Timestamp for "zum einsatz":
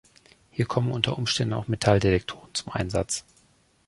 2.55-3.23